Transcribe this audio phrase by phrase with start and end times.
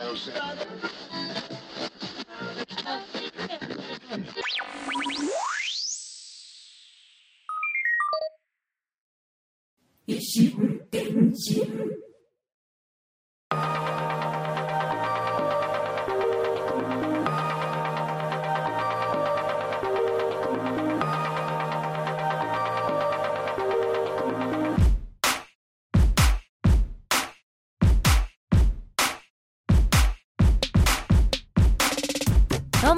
[0.00, 0.16] どう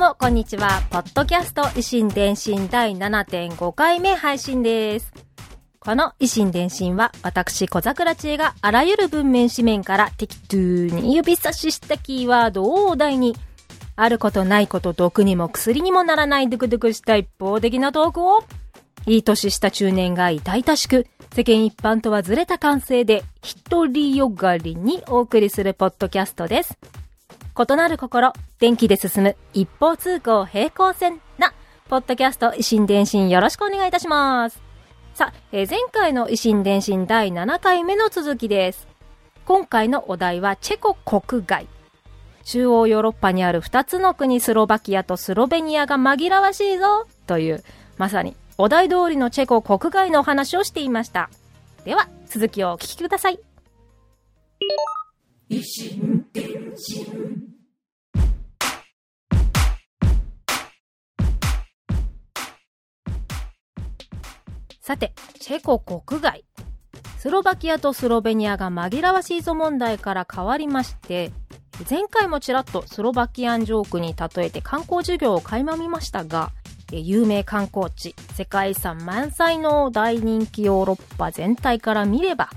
[0.02, 0.82] も、こんにちは。
[0.90, 5.12] ポッドキャスト維新伝心第7.5回目配信です。
[5.78, 13.36] この維新伝心は、私、小桜知恵があらゆる文面紙面から適当に指差ししたキーワードをお題に、
[13.94, 18.42] あることないこと毒にも薬にもならないドゥクドゥクした一方的なトークを、
[19.06, 23.22] いい年した中年が痛々しく、世間一般とはずれた感性で、
[23.70, 26.76] 独りよがりにお送りするポッドキャストです。
[27.58, 31.52] 異なる心、電気で進む一方通行平行線な、
[31.88, 34.62] ポッドキャスト維新伝心よろしくお願いいたします。
[35.14, 38.88] さあ、えー前回の維新伝心第7回目の続きです。
[39.44, 41.68] 今回のお題はチェコ国外。
[42.44, 47.62] 中央ヨーロッパにある2つの国スロバキアとスロベニアが紛らわしいぞという、
[47.98, 51.28] まさにお題通りのチェコ国外のお話をしていました。
[51.84, 53.38] では、続きをお聞きください。
[64.80, 66.44] さて、チェコ国外。
[67.18, 71.30] スロバキアとスロベニアが紛らわしいぞ問題から変わりまして、
[71.88, 76.50] 前回もちらっとスロバキアンジョークに例えて観光授業を垣間見ましたが、
[76.90, 82.50] 有名観光地、世界遺産満載の大人気ヨーロッパ全体から見れば、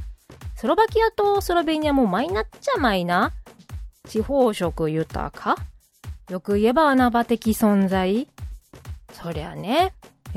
[0.58, 3.34] スロバキアとスロベニアもマイナっちゃマイナ？
[4.08, 5.58] 地方色豊か？
[6.30, 8.26] よく言えば穴場的存在？
[9.12, 9.94] そりゃね、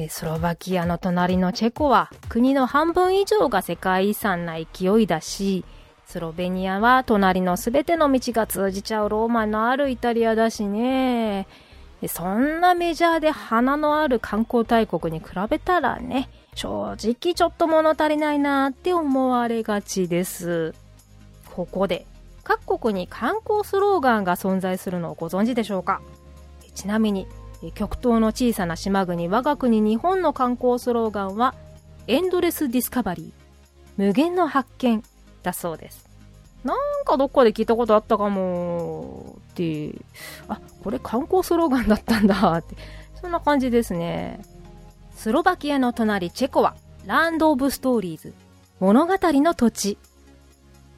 [0.08, 5.64] スロバキアの隣のチェコは国の半分以上が世界遺産な勢いだし、
[6.05, 11.46] スロベニアは隣のすべての道が通じちゃうローマのあるイタリアだしね。
[12.01, 20.75] でそんなメジャーで花のある観光大国に比べたらね、正直ちょっと物足りないなって思われがちです。
[21.55, 22.07] ここで、
[22.45, 26.01] 各国に観光スローガンが存在するのをご存知でしょうか？
[26.75, 27.27] ちなみに、
[27.75, 31.57] 極東の小さな島国我が国日本の観光スローガンは
[32.07, 33.33] エンドレスディスカバリー
[33.97, 35.03] 無限の発見
[35.42, 36.08] だそうです。
[36.63, 39.38] なんかどっかで聞いたことあったかも。
[40.48, 42.77] あこれ観光スローガンだったんだって。
[43.20, 44.41] そんな感じですね。
[45.14, 48.33] スロバキアの隣チェコはランド・オブ・ストーリーズ
[48.80, 49.98] 物語の土地。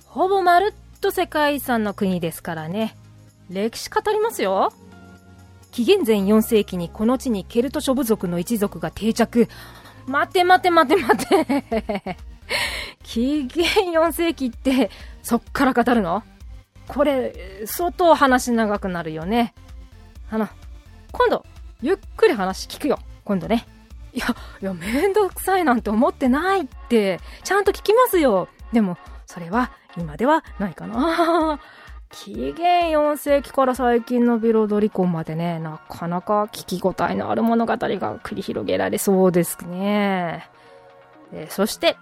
[0.07, 2.97] ほぼまるっと世界遺産の国ですからね。
[3.49, 4.73] 歴史語りますよ。
[5.71, 9.49] 紀元前4世紀にこの地にケルト諸部族の一族が定着。
[10.07, 12.17] 待て待て待て待て。
[13.05, 14.91] 紀元4世紀って、
[15.23, 16.23] そっから語るの？
[16.91, 17.33] これ、
[17.67, 19.55] 相当話長くなるよね。
[20.29, 20.49] あの、
[21.13, 21.47] 今度、
[21.81, 22.99] ゆっくり話聞くよ。
[23.25, 23.65] 今度ね。
[24.13, 24.27] いや、
[24.61, 27.21] いや、めんどくさいなんて思ってないって。
[27.45, 28.49] ちゃんと聞きますよ。
[28.73, 31.61] でも、それは今ではないかな。
[32.11, 40.51] 紀元4世紀から最近のビロドリコンまでね、なかなか聞き応えのある物語が繰り広げられそうですね。
[41.33, 41.97] えそして、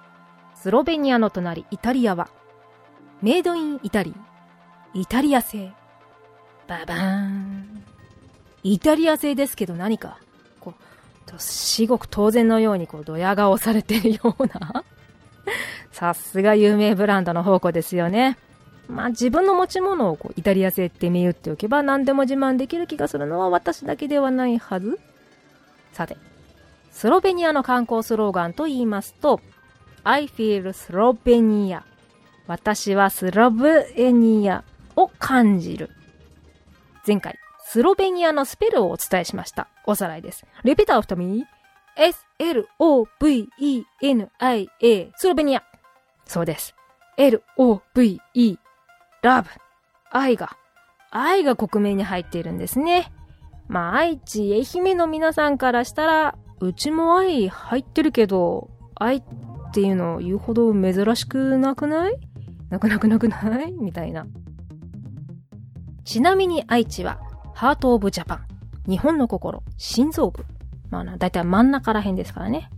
[0.55, 2.31] スロベニアの隣、イタリアは、
[3.21, 4.28] メイドインイタリー、
[4.95, 5.73] イタリア製。
[6.67, 7.85] ババーン。
[8.63, 10.19] イタリア製ですけど何か、
[10.61, 14.85] こう、至極当然のようにこう、ドヤ顔されてるような。
[15.93, 18.39] さすが有名ブランドの宝庫ですよね。
[18.89, 24.99] まあ自分の持ち物をこうイタリア製って見打っておけば何でも自慢できる気がするのは私だけではないはず
[25.93, 26.17] さて、
[26.91, 29.41] スロベニアの観光スローガンと言いますと、
[30.05, 31.83] I feel Slovenia
[32.47, 34.65] 私はスロベニア
[34.99, 35.91] を感じる。
[37.07, 39.69] 前回、スロベニアのスペルをお伝えしました。
[39.87, 40.45] おさらいです。
[40.65, 41.45] レピーターオフトミー
[41.97, 42.63] S-L-O-V-E-N-I-A
[45.17, 45.63] スロベニア
[46.27, 46.75] そうです。
[47.17, 48.59] L-O-V-E
[49.23, 49.49] ラブ。
[50.11, 50.57] 愛が。
[51.11, 53.11] 愛が国名に入っているんですね。
[53.67, 59.23] まあ、愛知、愛媛の皆さんからしたら、うちも愛入ってるけど、愛っ
[59.73, 62.17] ていうのを言うほど珍しくなくない？
[62.71, 63.73] なくなくなくない？
[63.73, 64.27] みたいな。
[66.09, 67.21] ちなみに愛知は、
[67.55, 68.47] ハートオブジャパン。
[68.89, 70.47] 日本の心、心臓部。
[70.89, 72.71] まあ、だいたい真ん中ら辺ですからね。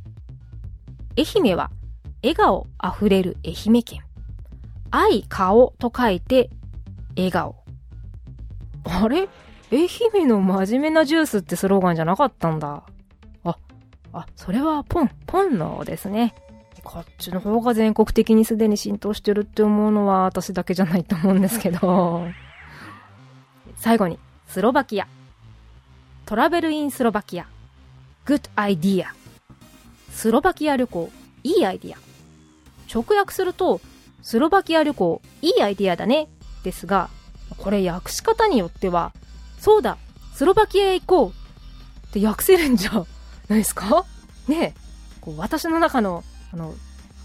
[1.17, 1.71] 愛媛は、
[2.25, 4.01] 笑顔あふれる愛媛県。
[4.91, 6.51] 愛顔と書いて、
[7.17, 7.55] 笑顔。
[8.83, 9.29] あれ？
[9.71, 12.83] 愛媛の真面目なジュースってスローガンじゃなかったんだ。
[13.45, 13.57] あ、
[14.13, 16.35] あ、それはポン、ポンのですね。
[16.83, 22.27] こっちの方が全国的にすでに浸透してるって思うのは私だけじゃないと思うんですけど。
[23.81, 25.07] 最後に、スロバキア。
[26.27, 27.47] トラベルインスロバキア。
[28.27, 29.07] Good idea。
[30.13, 31.11] スロバキア旅行、
[31.43, 31.99] いいアイディア。
[32.93, 33.81] 直訳すると、
[34.23, 36.29] スロバキア旅行、いいアイディアだね。
[36.63, 37.09] ですが、
[37.57, 39.15] これ訳し方によっては、
[39.59, 39.97] そうだ、
[40.35, 41.33] スロバキアへ行こ
[42.05, 43.07] うって訳せるんじゃ
[43.49, 44.05] ないですか？
[44.47, 44.75] ねえ、
[45.23, 46.23] こう私の中の、
[46.53, 46.75] あの、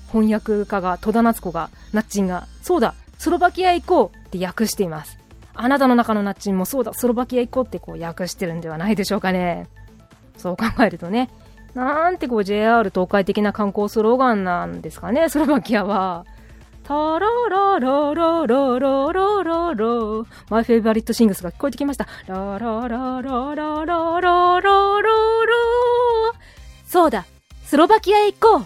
[0.08, 5.18] 翻訳家が、戸田夏子が、ナッチンが、そうだ、スロバキアへ行こうって訳しています。
[5.56, 9.68] あなたの中のナッチンもそうだ、スロバキア行こうってこう訳してるんではないでしょうかね。
[10.38, 11.30] そう考えるとね、
[11.74, 16.26] なんてこう JR 東海的な観光スローガンなんですかね、スロバキアは。
[16.84, 19.86] タラララララララララ
[20.50, 22.08] My Favorite Things が聞こえてきました。
[22.28, 25.02] ララララララララララ
[26.86, 27.26] そうだ
[27.64, 28.66] スロバキアへ行こう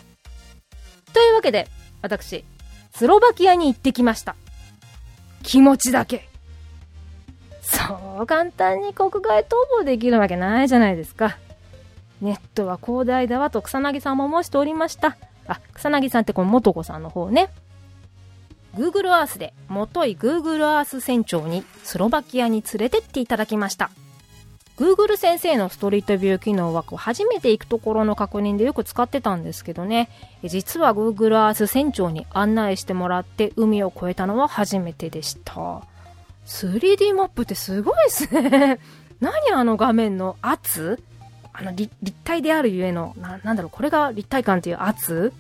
[1.14, 1.68] というわけで、
[2.02, 2.44] 私、
[2.92, 4.36] スロバキアに行ってきました。
[5.42, 6.29] 気持ちだけ。
[7.70, 11.38] そう簡単に国外逃亡できるわけないじゃないですか。
[12.22, 15.16] ネットは広大だわと草薙さんも申しておりました。
[15.48, 17.50] あ、草薙さんってこの元子さんの方ね。
[18.76, 23.90] Google Earth で元い Google Earth 船長にスロバキアに連れてっていただきました。
[24.78, 30.10] Google 先生のストリートビュー機能はこう初めて行くところの確認でよく使ってたんですけどね、
[30.44, 35.84] 実は Google Earth 船長に案内してもらって海を越えたのは初めてでした。
[36.50, 38.80] 3D マップってすごいですね。
[39.22, 41.02] 何あの画面の圧？
[41.54, 41.94] あの立
[42.24, 45.32] 体であるゆえのな、なんだろう、これが立体感っていう圧？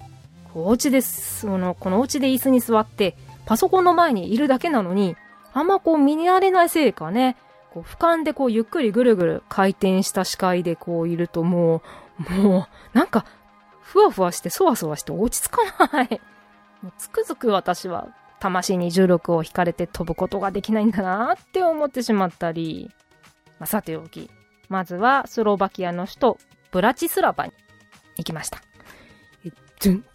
[0.54, 3.16] お家です、その、このお家で椅子に座って、
[3.46, 5.16] パソコンの前にいるだけなのに、
[5.54, 7.38] あんまこう見慣れないせいかね、
[7.72, 11.82] こう俯瞰でこうゆっくりぐるぐる回転した視界でこういるとも
[12.30, 13.26] う、もう、なんか、
[13.82, 16.22] ふわふわしてそわそわして落ち着かない。
[16.98, 18.08] つくづく私は
[18.40, 22.90] 魂に重力を引かれて飛ぶことができないんだなって思ってしまったり。
[23.60, 24.30] まあ、さておき、
[24.70, 26.38] まずはスロバキアの首都
[26.72, 27.54] ブラチスラバに
[28.18, 28.62] 行きました。
[29.44, 30.08] ドゥンと、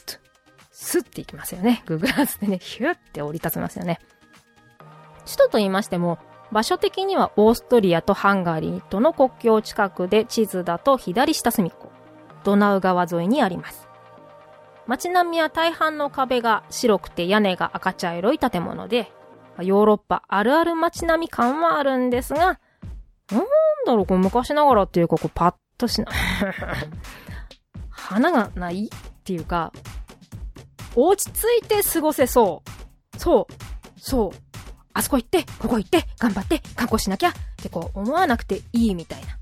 [0.70, 1.82] スッて行きますよね。
[1.86, 3.98] ググラースでね、ヒュッて降り立ちますよね。
[5.24, 6.18] 首都と言いましても、
[6.52, 11.90] 場所的にはオーストリアとハンガリーとの国境近くで地図だと左下隅っこ、
[12.44, 13.88] ドナウ川沿いにあります。
[14.86, 19.10] 街並みは大半の壁が白くて屋根が赤茶色い建物で、
[19.60, 22.58] ヨーロッパあるある街並み感はあるんですが、
[23.31, 23.44] なん
[23.86, 26.12] だろう、こう昔ながらっていうか、こうパッとしな
[27.88, 29.72] 花がないっていうか、
[30.94, 32.62] 落ち着いて過ごせそ
[33.14, 33.19] う。
[33.19, 34.00] そう。
[34.00, 34.31] そう。
[34.92, 39.38] あそこ行って、ここ行って、頑張って、観光しなきゃってこう思わなくていいみたいな。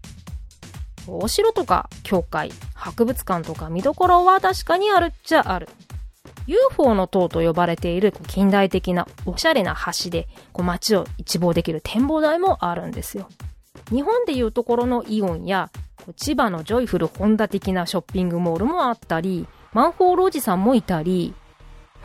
[1.07, 5.69] お城とか、教会、博物館とか見どころは確かにあるっちゃある。
[6.47, 13.29] UFO の塔と呼ばれている近代的なおしゃれな橋でこう街を一望できる展望台もあるんですよ。
[13.91, 15.71] 日本でいうところのイオンや
[16.17, 21.33] 千葉のジョイフルホンダ的なショッピングモールもあったり、マンホールおじさんもいたり、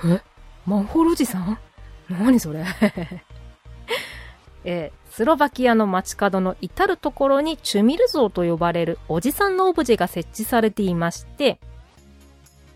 [0.05, 0.21] え？
[0.67, 1.57] マンホールおじさん？
[2.09, 2.63] 何それ？
[4.69, 11.57] えー、スロバキアの街角の至るところにチュミル像と呼ばれるおじさんのオブジェが設置されていまして、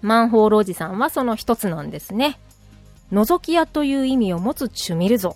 [0.01, 2.39] マンホールおじさんはその一つなんですね。
[3.11, 5.35] 覗き屋という意味を持つチュミル像。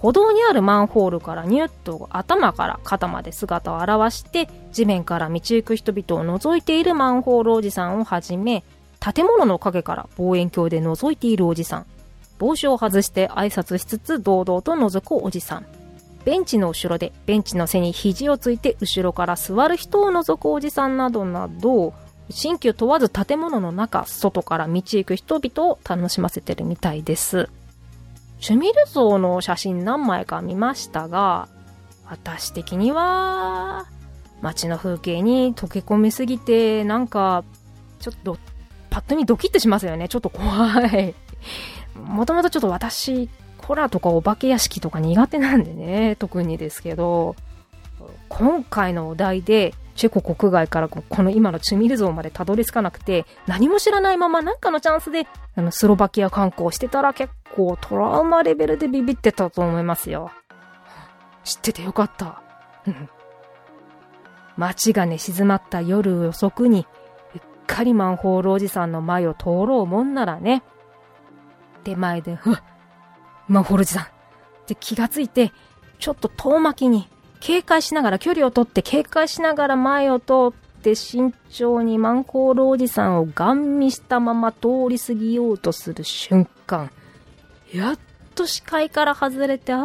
[0.00, 8.64] 歩道にあるマンホールからニュッと頭から肩まで姿を現して地面から道行く人々を覗いているマンホールおじさんをはじめ
[8.98, 11.86] 建物の陰から望遠鏡で覗いているおじさん
[12.40, 15.66] 帽子を外して挨拶しつつ堂々と覗くおじさん
[16.24, 21.94] ベンチの後ろでベンチの背に肘をついて後ろから座る人を覗くおじさんなどなど
[22.30, 27.48] 新旧問わず建物の中外から道行く人々を楽しませてるみたいです
[28.40, 31.48] チュミル像の写真何枚か見ましたが、
[32.06, 33.86] 私的には、
[34.40, 37.44] 街の風景に溶け込みすぎて、なんか、
[38.00, 38.38] ちょっと、
[38.88, 40.08] パッと見ドキッとしますよね。
[40.08, 41.14] ちょっと怖い。
[41.94, 43.28] もともとちょっと私、
[43.58, 47.36] ホラーとかお化け屋敷とか苦手なんでね、特にですけど、
[48.28, 60.30] 今回のお題で、チェコ国外からこの今のチュミル像までたどり着かなくて、何も知らないままなんかのチャンスで、あの、スロバキア観光してたら結構トラウマレベルでビビってたと思いますよ。
[61.44, 62.42] 知っててよかった。
[64.56, 66.86] 街が寝静まった夜遅くに、
[67.34, 70.62] うっかりマンホールおじさんの前を通ろうもんならね、
[71.80, 72.62] 手前で、ふわ
[73.48, 74.04] マンホールおじさん。
[74.04, 74.06] っ
[74.66, 75.52] て気がついて、
[75.98, 77.08] ちょっと遠巻きに、
[77.40, 86.90] 警戒しながら、距離を取って警戒しながら前を通って慎重にマンホールおじさんをガン見したまま通り過ぎようとする瞬間、
[87.72, 87.98] やっ
[88.34, 89.82] と視界から外れて、ああ、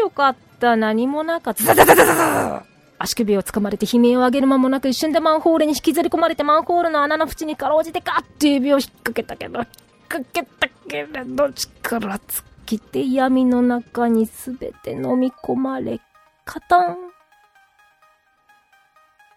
[0.00, 1.64] よかった、何もなかった。
[1.64, 2.64] ザザザザザ
[2.98, 9.60] 足首を掴まれて悲鳴を上げる間もなく一瞬でマンホールに引きずり込まれてマンホールの穴の縁にかろうじてガッて指を引っ掛けたけど、
[10.08, 16.00] 掛けたけれど力尽きて闇の中にすべて飲み込まれ、
[16.44, 16.96] カタン。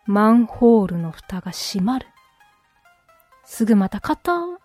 [0.05, 2.07] マンホールの蓋が閉まる。
[3.45, 4.57] すぐまたカタン。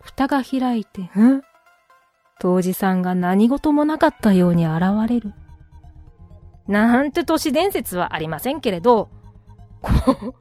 [0.00, 1.42] 蓋が開いて、ん？
[2.38, 5.34] 当時さんが何事もなかったように現れる。
[6.68, 9.10] なんて都市伝説はありませんけれど、
[9.82, 10.34] こ、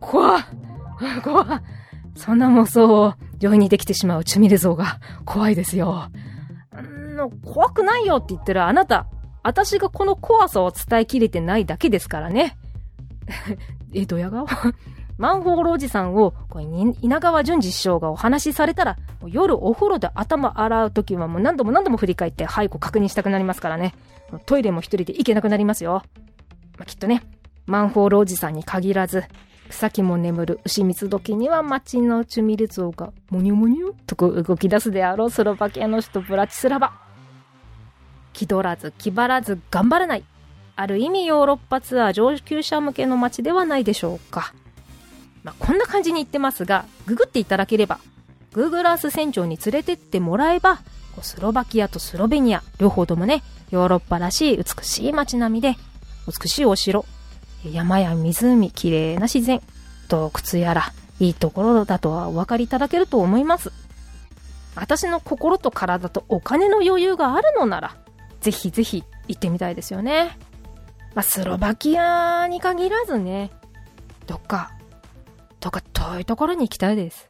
[0.00, 0.46] こわ、
[1.22, 1.62] こわ、
[2.14, 6.10] そんな妄想を容易にできてしまうチュミル像が怖いですよ。
[6.80, 9.06] ん怖くないよって言ってるあなた、
[9.42, 12.56] 私がこの怖さを伝えきれてないだけですからね。
[13.94, 14.46] え、どや顔？
[15.18, 23.94] マンホールおじさんを、これ稲川淳二師匠がお話しされたら、夜お風呂で頭洗うときはもう何度も何度も振り返って背後確認したくなりますからね。
[24.46, 26.02] トイレも一人で行けなくなりますよ。
[26.78, 27.22] まあ、きっとね、
[27.66, 29.24] マンホールおじさんに限らず、
[29.70, 36.92] 草木も眠る牛蜜時には町のチュミル像がモニョモニョと動き出すであろうスロバキアの首都ブラチスラバ。
[38.32, 40.24] 気取らず気張らず頑張らない。
[40.74, 44.52] ある意味ヨーロッパツアー上級者向けの街ではないでしょうか。
[45.44, 48.00] まあ、こんな感じに言ってますが、ググっていただければ、
[48.52, 50.80] Google Earth 船長に連れてってもらえば、
[51.22, 55.76] スロバキアとスロベニア、両方ともね、ヨーロッパらしい美しい街並みで、
[56.26, 57.04] 美しいお城、
[57.64, 59.60] 山や湖、綺麗な自然、
[60.08, 63.72] 洞窟やら、いいところだとはお分かりいただけると思います。
[64.74, 67.96] 私の心と体とお金の余裕があるのなら、
[68.40, 70.38] ぜひぜひ行ってみたいですよね。
[71.14, 73.50] まあ、スロバキアに限らずね、
[74.26, 74.72] どっか
[75.58, 77.28] とか遠いところに行きたいです。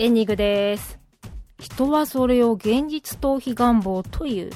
[0.00, 0.98] エンディングです。
[1.58, 4.50] 人はそれを現実逃避願望という。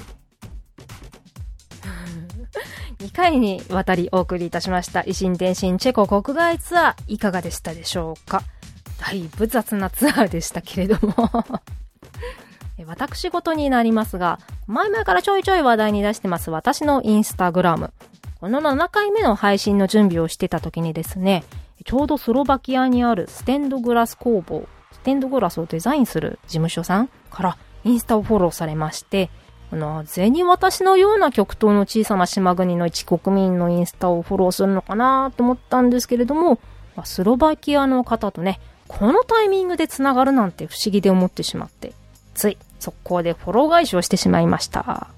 [3.01, 8.43] 2回にわたりお送りいたしました維新伝心チェコ国外ツアーいかがでしたでしょうか？
[8.99, 11.31] だいぶ雑なツアーでしたけれども
[12.87, 17.93] 私事になりますが、前々からちょいちょい話題に出してます私のインスタグラム。
[18.41, 21.45] この7回目の配信の準備をしてた時にですね、
[21.85, 24.67] ちょうどスロバキアにあるステンドグラス工房ス
[25.05, 29.31] テンドグラスをデザインする事務所さんからインスタをフォローされまして、
[29.71, 36.59] あの、銭私のような極東の小さな島国の一国民のインスタをフォローするのかなと思ったんですけれども、
[37.05, 41.93] スロバキアの方とね、このタイミングで繋がるなんて不思議で思ってしまって、
[42.35, 45.09] つい速攻でフォロー返しをしてしまいました。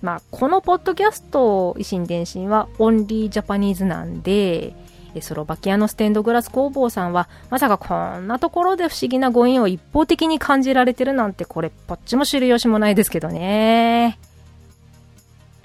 [0.00, 4.74] まあ、このポッドキャスト、異心電進は only Japanese なんで、
[5.20, 14.18] スロバキアのステンドグラス工房さんは、まさかこんなところで不思議なご縁を一方的に感じられてるなんて、これ、ぽっちも知る由もないですけどね。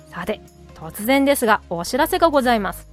[0.10, 0.42] さて、
[0.76, 2.88] 突然ですが、お知らせがございます。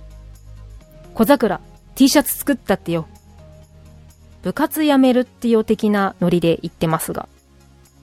[1.15, 1.61] 小桜、
[1.95, 3.07] T シャツ作ったってよ。
[4.43, 7.29] 部活やめるってよ的なノリで言ってますが。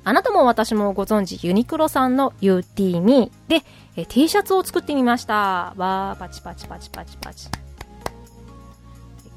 [0.03, 3.63] あなたも私もご存知、ユニクロさんの UT で
[3.95, 5.73] え T シャツを作ってみました。
[5.77, 7.47] わー、パチパチパチパチパチ。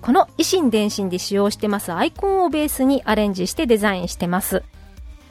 [0.04, 4.62] この維新伝心で使用してますアイコンをベースにアレンジしてデザインしてます。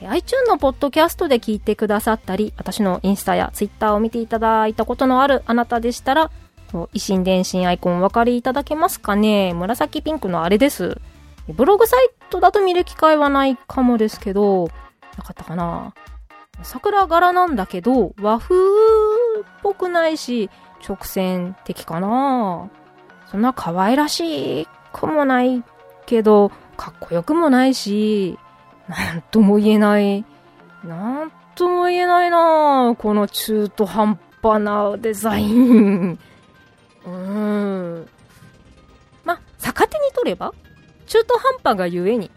[0.02, 6.32] iTunes のポッドキャストで聞いてくださったり、私のインスタや Twitter を見ていただいたことのあるあなたでしたら、
[6.74, 9.54] 維新伝心アイコンお分かりいただけますかね？
[9.54, 10.98] 紫ピンクのあれです。
[11.50, 14.72] ブログサイトだと見る機会はないかもですけど、
[15.18, 15.94] なかったかな？
[16.64, 18.60] 桜柄なんだけど、和風っ
[19.62, 20.50] ぽくないし、
[20.84, 22.72] 直線的かな？
[23.34, 25.64] そんな可愛らしくもない
[26.06, 28.38] けど、かっこよくもないし、
[28.88, 30.24] なんとも言えない。
[30.84, 36.20] なんとも言えないなこの中途半端なデザイン。
[37.06, 38.08] うーん。
[39.26, 40.54] ま、逆手に取れば、
[41.08, 42.30] 中途半端がゆえに、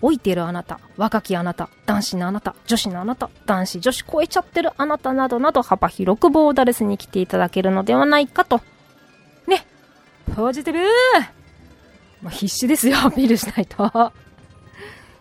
[0.00, 8.60] 老いてるあなた、若きあなた、男子のあなた、女子のあなた、男子、女子超えちゃってるあなたなどなど幅広くボーダレスに来ていただけるのではないかと。
[10.28, 10.34] ね。
[10.34, 10.80] ポジティブ
[12.22, 14.12] まあ、必死ですよ、アピールしないと。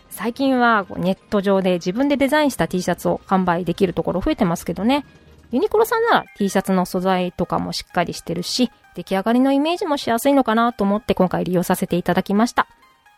[0.09, 5.05] 最近はネット上で自分でデザインした T シャツを販売できるところ増えてますけどね。
[5.51, 12.67] ユニクロさんなら T シャツの素材とかもしっかりしてるし、出来上がりのイメージもしやすいのかなと思って今回利用させていただきました。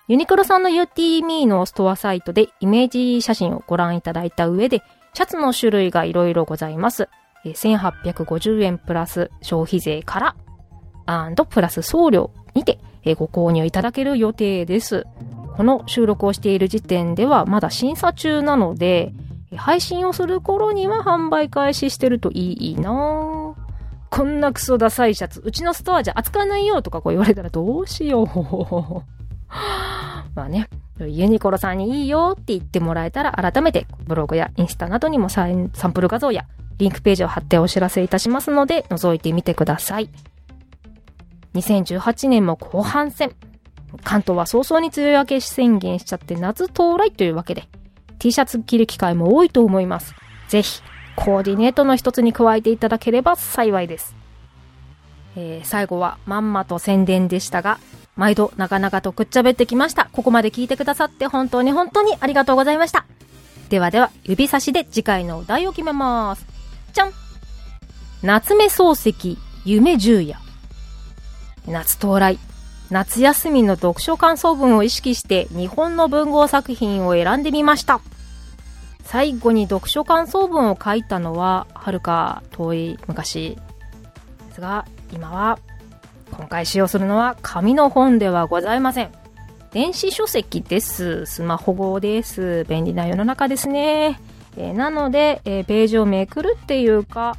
[0.07, 4.81] ユニクロさんの UTME のストアサイトでイメージ写真をご覧いただいた上で、
[5.13, 7.09] シャツの種類がいろいろございます。
[7.45, 10.35] 1850円プラス消費税から、
[11.49, 12.79] プラス送料にて
[13.15, 15.05] ご購入いただける予定です。
[15.55, 19.13] この収録をしている時点ではまだ審査中なので、
[19.55, 23.55] 配信をする頃には販売開始してるといいな
[24.09, 28.27] こんなクソダサいシャツ、うちのストアじゃ扱わないよとかこう言われたらどうしよう。
[30.35, 36.45] まあね、ユニコロさんにいいよって言ってもらえたら改めてブログやインスタなどにもサンプル画像や
[36.77, 40.09] リンクページを貼ってお知らせいたしますので覗いてみてください。
[41.57, 43.35] 2018年も後半戦。
[44.03, 47.67] 関東は早々に梅雨明け宣言しちゃって夏到来というわけで、
[48.19, 50.13] T シャツ着る機会も多いと思います。
[50.49, 50.81] ぜひ、
[51.15, 54.15] コーディネートの一つに加えていただければ幸いです。
[55.35, 57.79] えー、最後はまんまと宣伝でしたが、
[58.15, 60.09] 毎度長々とくっちゃべってきました。
[60.11, 63.05] ここまで聞いてくださって本当に本当にありがとうございました。
[63.69, 66.45] ではでは、指差しで次回のお題を決めます。
[66.93, 67.11] じゃん
[68.23, 70.46] 夏目漱石、夢十夜。
[71.67, 72.37] 夏到来。
[72.89, 77.99] 夏休みの読書感想文を意識して日本の文豪作品を選んでみました。
[79.03, 83.57] 最後に読書感想文を書いたのは、はるか遠い昔
[84.49, 85.59] ですが、今は、
[86.31, 89.11] 今回使用するのは紙の本ではございません。
[89.71, 91.25] 電子書籍です。
[91.25, 92.65] スマホ号です。
[92.69, 94.19] 便利な世の中ですね。
[94.55, 97.35] えー、なので、えー、ページをめくるっていうか、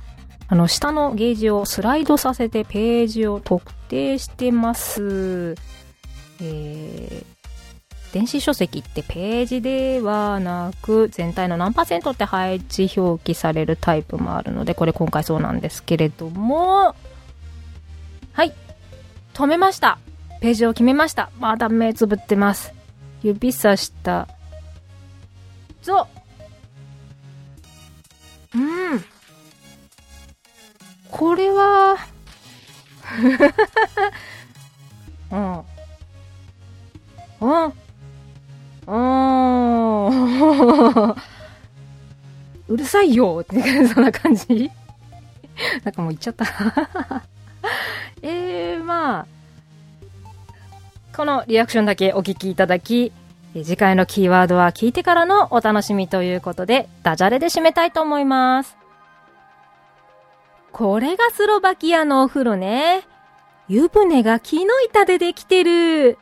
[0.49, 5.55] あの、下のゲージをスライドさせてページを特定してます。
[6.40, 7.25] えー、
[8.14, 16.96] 電子書籍ってページではなく、全体の何パーセントって配置表記されるタイプもあるので、これ今回そうなんですけれども、
[18.33, 18.55] はい。
[19.35, 19.99] 止めました。
[20.40, 21.31] ページを決めました。
[21.38, 22.72] まだ目つぶってます。
[23.22, 24.29] 指さした。
[25.83, 26.09] そ
[28.55, 28.59] う。
[28.59, 29.05] うん。
[31.18, 31.98] これは、
[35.33, 35.64] うん。
[37.40, 37.72] うん。
[38.87, 38.92] う
[40.12, 41.11] ん。
[42.68, 44.70] うるさいよってそんな感じ
[45.83, 46.46] なんかもう言っちゃった
[48.22, 49.26] えー、まあ、
[51.16, 53.11] このリアクションだけお聞きいただき、
[53.54, 58.78] 次回のキーワードは聞いてからのお楽しみということで、ダジャレで締めたいと思います。
[60.79, 63.03] これがスロバキアのお風呂ね。
[63.67, 66.19] 湯船が木の板でできてる。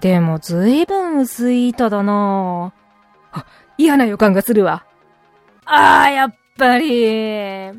[0.00, 2.72] でもずいぶん薄い板だな
[3.30, 3.46] あ、
[3.78, 4.84] 嫌な予感がするわ。
[5.66, 7.70] ああ、やっぱり。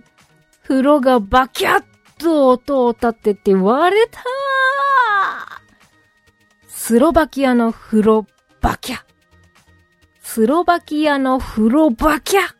[0.64, 1.84] 風呂がバキャッ
[2.18, 4.24] と音を立てて割れた
[6.70, 8.26] スロバキアの風呂
[8.62, 9.00] バキャ。
[10.22, 12.57] スロバキアの風呂バキャ。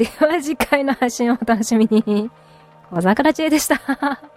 [0.00, 2.30] では次回の配信をお楽しみに。
[2.90, 4.29] 小桜知恵でした。